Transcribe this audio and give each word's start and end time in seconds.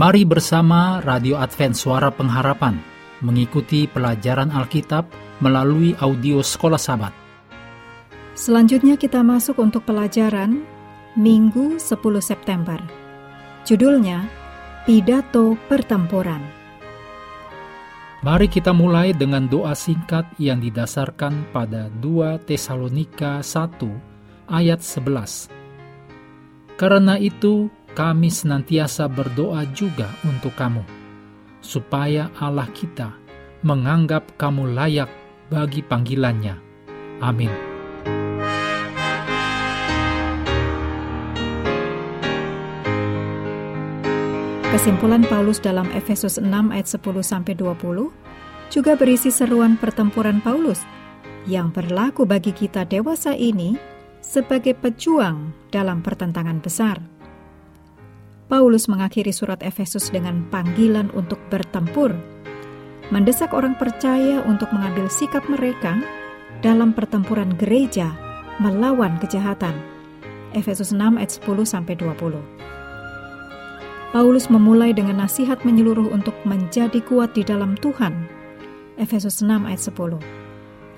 Mari 0.00 0.24
bersama 0.24 1.04
Radio 1.04 1.36
Advent 1.36 1.76
Suara 1.76 2.08
Pengharapan 2.08 2.80
mengikuti 3.20 3.84
pelajaran 3.84 4.48
Alkitab 4.48 5.04
melalui 5.44 5.92
audio 6.00 6.40
Sekolah 6.40 6.80
Sabat. 6.80 7.12
Selanjutnya 8.32 8.96
kita 8.96 9.20
masuk 9.20 9.60
untuk 9.60 9.84
pelajaran 9.84 10.64
Minggu 11.20 11.76
10 11.76 12.00
September. 12.24 12.80
Judulnya 13.68 14.24
Pidato 14.88 15.60
Pertempuran. 15.68 16.48
Mari 18.24 18.48
kita 18.48 18.72
mulai 18.72 19.12
dengan 19.12 19.52
doa 19.52 19.76
singkat 19.76 20.24
yang 20.40 20.64
didasarkan 20.64 21.52
pada 21.52 21.92
2 22.00 22.48
Tesalonika 22.48 23.44
1 23.44 24.48
ayat 24.48 24.80
11. 24.80 25.60
Karena 26.80 27.20
itu, 27.20 27.68
kami 27.94 28.30
senantiasa 28.30 29.10
berdoa 29.10 29.66
juga 29.74 30.06
untuk 30.22 30.54
kamu, 30.54 30.86
supaya 31.58 32.30
Allah 32.38 32.70
kita 32.70 33.14
menganggap 33.66 34.38
kamu 34.40 34.72
layak 34.72 35.10
bagi 35.50 35.82
panggilannya. 35.84 36.56
Amin. 37.20 37.52
Kesimpulan 44.70 45.26
Paulus 45.26 45.58
dalam 45.58 45.90
Efesus 45.90 46.38
6 46.38 46.46
ayat 46.46 46.86
10 46.86 47.02
sampai 47.26 47.58
20 47.58 48.08
juga 48.70 48.94
berisi 48.94 49.34
seruan 49.34 49.74
pertempuran 49.74 50.38
Paulus 50.38 50.86
yang 51.44 51.74
berlaku 51.74 52.22
bagi 52.22 52.54
kita 52.54 52.86
dewasa 52.86 53.34
ini 53.34 53.74
sebagai 54.22 54.78
pejuang 54.78 55.50
dalam 55.74 56.06
pertentangan 56.06 56.62
besar. 56.62 57.19
Paulus 58.50 58.90
mengakhiri 58.90 59.30
surat 59.30 59.62
Efesus 59.62 60.10
dengan 60.10 60.42
panggilan 60.50 61.06
untuk 61.14 61.38
bertempur, 61.54 62.10
mendesak 63.14 63.54
orang 63.54 63.78
percaya 63.78 64.42
untuk 64.42 64.74
mengambil 64.74 65.06
sikap 65.06 65.46
mereka 65.46 66.02
dalam 66.58 66.90
pertempuran 66.90 67.54
gereja 67.54 68.10
melawan 68.58 69.22
kejahatan. 69.22 69.70
Efesus 70.50 70.90
6 70.90 71.14
ayat 71.14 71.30
10 71.30 71.62
sampai 71.62 71.94
20. 71.94 72.42
Paulus 74.10 74.50
memulai 74.50 74.90
dengan 74.90 75.22
nasihat 75.22 75.62
menyeluruh 75.62 76.10
untuk 76.10 76.34
menjadi 76.42 76.98
kuat 77.06 77.30
di 77.38 77.46
dalam 77.46 77.78
Tuhan. 77.78 78.26
Efesus 78.98 79.46
6 79.46 79.62
ayat 79.62 79.78
10. 79.78 80.18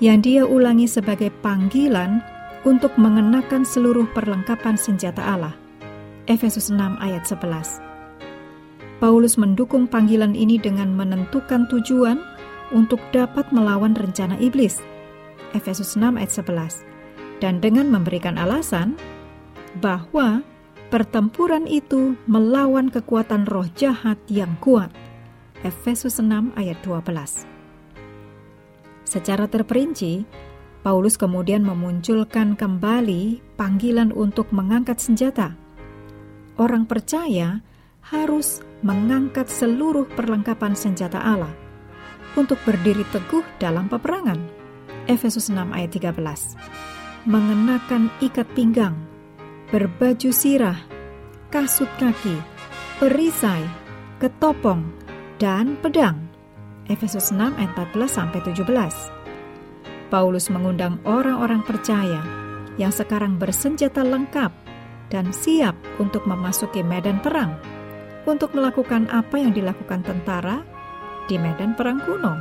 Yang 0.00 0.18
dia 0.24 0.42
ulangi 0.48 0.88
sebagai 0.88 1.28
panggilan 1.44 2.24
untuk 2.64 2.96
mengenakan 2.96 3.68
seluruh 3.68 4.08
perlengkapan 4.16 4.80
senjata 4.80 5.20
Allah. 5.20 5.61
Efesus 6.30 6.70
6 6.70 6.78
ayat 7.02 7.26
11. 7.26 7.82
Paulus 9.02 9.34
mendukung 9.34 9.90
panggilan 9.90 10.38
ini 10.38 10.54
dengan 10.54 10.94
menentukan 10.94 11.66
tujuan 11.66 12.22
untuk 12.70 13.02
dapat 13.10 13.50
melawan 13.50 13.98
rencana 13.98 14.38
iblis. 14.38 14.78
Efesus 15.50 15.98
6 15.98 16.14
ayat 16.14 16.30
11. 16.30 16.86
Dan 17.42 17.58
dengan 17.58 17.90
memberikan 17.90 18.38
alasan 18.38 18.94
bahwa 19.82 20.46
pertempuran 20.94 21.66
itu 21.66 22.14
melawan 22.30 22.86
kekuatan 22.86 23.42
roh 23.50 23.66
jahat 23.74 24.22
yang 24.30 24.54
kuat. 24.62 24.94
Efesus 25.66 26.22
6 26.22 26.54
ayat 26.54 26.78
12. 26.86 27.50
Secara 29.02 29.50
terperinci, 29.50 30.22
Paulus 30.86 31.18
kemudian 31.18 31.66
memunculkan 31.66 32.54
kembali 32.54 33.42
panggilan 33.58 34.14
untuk 34.14 34.46
mengangkat 34.54 35.02
senjata 35.02 35.61
orang 36.60 36.84
percaya 36.84 37.60
harus 38.02 38.60
mengangkat 38.82 39.46
seluruh 39.46 40.10
perlengkapan 40.12 40.74
senjata 40.74 41.22
Allah 41.22 41.54
untuk 42.34 42.58
berdiri 42.66 43.06
teguh 43.12 43.44
dalam 43.62 43.86
peperangan. 43.86 44.40
Efesus 45.06 45.50
6 45.50 45.58
ayat 45.74 45.90
13. 45.90 47.26
Mengenakan 47.26 48.10
ikat 48.22 48.48
pinggang, 48.54 48.98
berbaju 49.70 50.30
sirah, 50.30 50.78
kasut 51.50 51.90
kaki, 51.98 52.38
perisai, 52.98 53.62
ketopong, 54.18 54.86
dan 55.38 55.78
pedang. 55.78 56.30
Efesus 56.90 57.30
6 57.30 57.58
ayat 57.58 57.72
14 57.94 58.10
sampai 58.10 58.40
17. 58.42 58.66
Paulus 60.10 60.52
mengundang 60.52 61.00
orang-orang 61.08 61.64
percaya 61.64 62.20
yang 62.76 62.92
sekarang 62.92 63.40
bersenjata 63.40 64.04
lengkap 64.04 64.61
dan 65.12 65.28
siap 65.36 65.76
untuk 66.00 66.24
memasuki 66.24 66.80
medan 66.80 67.20
perang, 67.20 67.60
untuk 68.24 68.56
melakukan 68.56 69.04
apa 69.12 69.36
yang 69.36 69.52
dilakukan 69.52 70.00
tentara 70.00 70.64
di 71.28 71.36
medan 71.36 71.76
perang 71.76 72.00
kuno, 72.00 72.32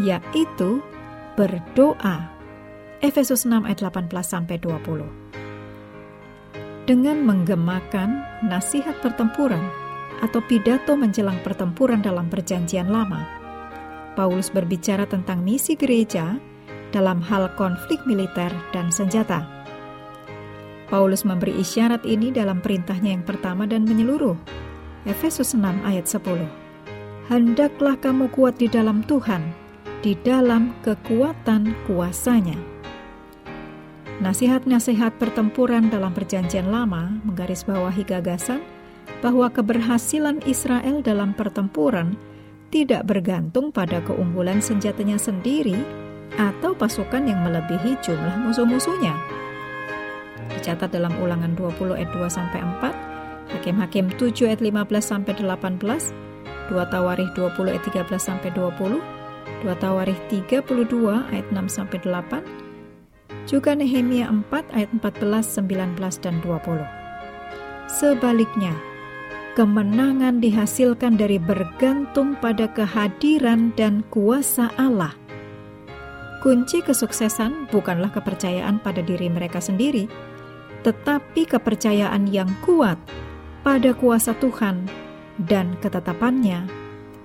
yaitu 0.00 0.80
berdoa. 1.36 2.40
Efesus 3.00 3.48
6 3.48 3.64
ayat 3.64 3.80
18 3.80 4.12
sampai 4.24 4.60
20. 4.60 5.08
Dengan 6.88 7.16
menggemakan 7.24 8.20
nasihat 8.44 9.00
pertempuran 9.00 9.64
atau 10.20 10.44
pidato 10.44 10.92
menjelang 11.00 11.40
pertempuran 11.40 12.04
dalam 12.04 12.28
perjanjian 12.28 12.92
lama, 12.92 13.24
Paulus 14.16 14.52
berbicara 14.52 15.08
tentang 15.08 15.40
misi 15.40 15.80
gereja 15.80 16.36
dalam 16.92 17.24
hal 17.24 17.48
konflik 17.56 18.04
militer 18.04 18.52
dan 18.74 18.92
senjata 18.92 19.59
Paulus 20.90 21.22
memberi 21.22 21.54
isyarat 21.54 22.02
ini 22.02 22.34
dalam 22.34 22.58
perintahnya 22.58 23.14
yang 23.14 23.22
pertama 23.22 23.62
dan 23.62 23.86
menyeluruh. 23.86 24.34
Efesus 25.06 25.54
6 25.54 25.62
ayat 25.86 26.10
10. 26.10 26.44
Hendaklah 27.30 27.94
kamu 28.02 28.26
kuat 28.34 28.58
di 28.58 28.66
dalam 28.66 29.06
Tuhan, 29.06 29.54
di 30.02 30.18
dalam 30.18 30.74
kekuatan 30.82 31.78
kuasanya. 31.86 32.58
Nasihat-nasihat 34.18 35.14
pertempuran 35.16 35.88
dalam 35.88 36.10
perjanjian 36.10 36.68
lama 36.68 37.22
menggarisbawahi 37.22 38.02
gagasan 38.04 38.60
bahwa 39.22 39.46
keberhasilan 39.48 40.42
Israel 40.44 41.06
dalam 41.06 41.38
pertempuran 41.38 42.18
tidak 42.74 43.06
bergantung 43.06 43.70
pada 43.70 44.02
keunggulan 44.02 44.58
senjatanya 44.58 45.16
sendiri 45.22 45.78
atau 46.34 46.74
pasukan 46.74 47.30
yang 47.30 47.46
melebihi 47.46 47.94
jumlah 48.02 48.42
musuh-musuhnya 48.42 49.39
dicatat 50.60 50.92
dalam 50.92 51.16
ulangan 51.24 51.56
20 51.56 51.96
ayat 51.96 52.12
2 52.12 52.28
sampai 52.28 52.60
4, 52.60 53.10
Hakim-hakim 53.50 54.12
7 54.14 54.46
ayat 54.46 54.60
15 54.60 55.00
sampai 55.00 55.32
18, 55.34 56.12
2 56.70 56.92
Tawarikh 56.92 57.32
20 57.34 57.72
ayat 57.72 57.82
13 57.88 58.20
sampai 58.20 58.52
20, 58.52 59.00
2 59.64 59.82
Tawarikh 59.82 60.20
32 60.28 61.32
ayat 61.32 61.46
6 61.48 61.66
sampai 61.66 61.98
8, 62.04 62.44
juga 63.48 63.74
Nehemia 63.74 64.30
4 64.30 64.76
ayat 64.76 64.90
14, 65.00 65.64
19 65.66 66.22
dan 66.22 66.38
20. 66.44 66.84
Sebaliknya, 67.90 68.76
kemenangan 69.58 70.38
dihasilkan 70.38 71.18
dari 71.18 71.42
bergantung 71.42 72.38
pada 72.38 72.70
kehadiran 72.70 73.74
dan 73.74 74.06
kuasa 74.14 74.70
Allah. 74.78 75.10
Kunci 76.40 76.80
kesuksesan 76.80 77.68
bukanlah 77.68 78.14
kepercayaan 78.14 78.78
pada 78.80 79.02
diri 79.02 79.26
mereka 79.28 79.58
sendiri, 79.58 80.08
tetapi 80.80 81.44
kepercayaan 81.44 82.28
yang 82.28 82.48
kuat 82.64 82.96
pada 83.60 83.92
kuasa 83.92 84.32
Tuhan 84.36 84.88
dan 85.36 85.76
ketetapannya 85.80 86.68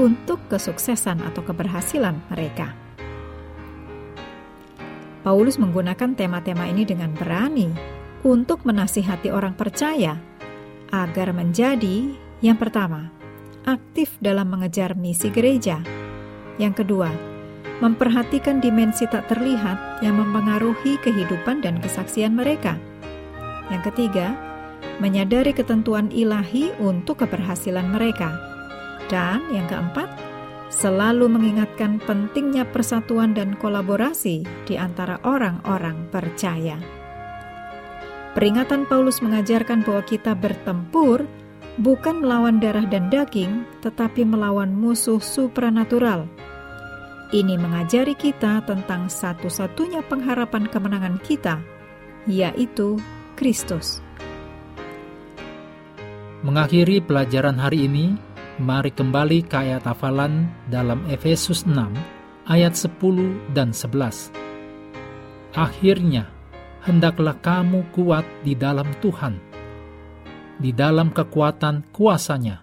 untuk 0.00 0.40
kesuksesan 0.48 1.20
atau 1.20 1.44
keberhasilan 1.44 2.16
mereka. 2.32 2.72
Paulus 5.22 5.54
menggunakan 5.60 6.18
tema-tema 6.18 6.66
ini 6.66 6.82
dengan 6.82 7.14
berani 7.14 7.70
untuk 8.26 8.66
menasihati 8.66 9.30
orang 9.30 9.54
percaya 9.54 10.18
agar 10.90 11.30
menjadi 11.30 12.10
yang 12.42 12.58
pertama, 12.58 13.14
aktif 13.62 14.18
dalam 14.18 14.50
mengejar 14.50 14.98
misi 14.98 15.30
gereja. 15.30 15.78
Yang 16.58 16.82
kedua, 16.82 17.06
memperhatikan 17.78 18.58
dimensi 18.58 19.06
tak 19.06 19.30
terlihat 19.30 20.02
yang 20.02 20.18
mempengaruhi 20.18 20.98
kehidupan 20.98 21.62
dan 21.62 21.78
kesaksian 21.78 22.34
mereka. 22.34 22.74
Yang 23.72 23.88
ketiga, 23.88 24.36
menyadari 25.00 25.56
ketentuan 25.56 26.12
ilahi 26.12 26.76
untuk 26.76 27.24
keberhasilan 27.24 27.88
mereka. 27.88 28.36
Dan 29.08 29.40
yang 29.48 29.64
keempat, 29.64 30.12
selalu 30.68 31.28
mengingatkan 31.28 32.00
pentingnya 32.04 32.68
persatuan 32.68 33.32
dan 33.32 33.56
kolaborasi 33.56 34.44
di 34.68 34.74
antara 34.76 35.16
orang-orang 35.24 36.08
percaya. 36.12 36.76
Peringatan 38.32 38.88
Paulus 38.88 39.20
mengajarkan 39.20 39.84
bahwa 39.84 40.00
kita 40.08 40.32
bertempur 40.32 41.28
bukan 41.76 42.24
melawan 42.24 42.56
darah 42.60 42.88
dan 42.88 43.12
daging, 43.12 43.68
tetapi 43.84 44.24
melawan 44.24 44.72
musuh 44.72 45.20
supranatural. 45.20 46.24
Ini 47.32 47.56
mengajari 47.56 48.16
kita 48.16 48.64
tentang 48.64 49.08
satu-satunya 49.08 50.04
pengharapan 50.04 50.68
kemenangan 50.68 51.16
kita, 51.20 51.60
yaitu 52.28 52.96
Kristus. 53.42 53.98
Mengakhiri 56.46 57.02
pelajaran 57.02 57.58
hari 57.58 57.90
ini, 57.90 58.14
Mari 58.62 58.94
kembali 58.94 59.50
ke 59.50 59.66
ayat 59.66 59.82
hafalan 59.82 60.46
dalam 60.70 61.02
Efesus 61.10 61.66
6 61.66 61.74
ayat 62.46 62.78
10 62.78 62.94
dan 63.50 63.74
11. 63.74 64.30
Akhirnya, 65.58 66.30
hendaklah 66.86 67.34
kamu 67.42 67.90
kuat 67.90 68.22
di 68.46 68.54
dalam 68.54 68.86
Tuhan, 69.02 69.34
di 70.62 70.70
dalam 70.70 71.10
kekuatan 71.10 71.90
kuasanya. 71.90 72.62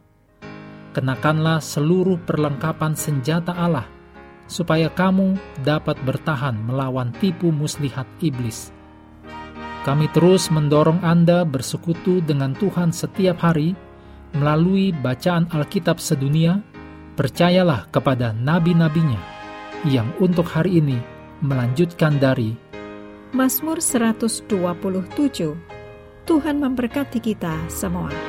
Kenakanlah 0.96 1.60
seluruh 1.60 2.24
perlengkapan 2.24 2.96
senjata 2.96 3.52
Allah, 3.52 3.92
supaya 4.48 4.88
kamu 4.88 5.36
dapat 5.60 6.00
bertahan 6.08 6.56
melawan 6.56 7.12
tipu 7.20 7.52
muslihat 7.52 8.08
iblis. 8.24 8.79
Kami 9.89 10.06
terus 10.13 10.53
mendorong 10.53 11.01
Anda 11.01 11.41
bersekutu 11.41 12.21
dengan 12.21 12.53
Tuhan 12.53 12.94
setiap 12.94 13.41
hari 13.41 13.74
melalui 14.38 14.94
bacaan 14.94 15.50
Alkitab 15.50 15.97
sedunia, 15.97 16.62
percayalah 17.18 17.89
kepada 17.89 18.30
nabi-nabinya 18.30 19.18
yang 19.89 20.13
untuk 20.21 20.45
hari 20.45 20.77
ini 20.77 21.01
melanjutkan 21.41 22.21
dari 22.21 22.53
Mazmur 23.33 23.81
127. 23.81 24.45
Tuhan 26.30 26.56
memberkati 26.62 27.18
kita 27.18 27.57
semua. 27.65 28.29